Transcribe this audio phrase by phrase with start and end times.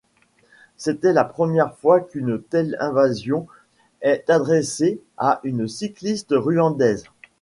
[0.77, 3.45] C'était la première fois qu'une telle invitation
[4.01, 7.03] est adressée à une cycliste rwandaise.